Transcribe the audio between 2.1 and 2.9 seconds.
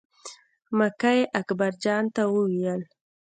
ته وویل.